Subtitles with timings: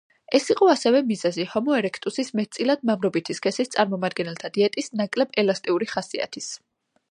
[0.37, 6.53] ეს იყო ასევე მიზეზი ჰომო ერექტუსის მეტწილად მამრობითი სქესის წარმომადგენელთა დიეტის ნაკლებ ელასტიური ხასიათის.